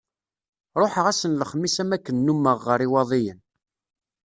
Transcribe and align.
Ruḥeɣ 0.79 1.05
ass 1.11 1.21
n 1.27 1.37
lexmis 1.41 1.75
am 1.81 1.91
wakken 1.93 2.17
nummeɣ 2.25 2.59
ɣer 2.67 2.79
Iwaḍiyen. 2.85 3.39